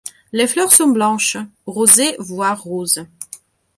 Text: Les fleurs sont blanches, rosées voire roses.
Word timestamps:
Les 0.31 0.47
fleurs 0.47 0.71
sont 0.73 0.87
blanches, 0.87 1.37
rosées 1.67 2.15
voire 2.17 2.63
roses. 2.63 3.05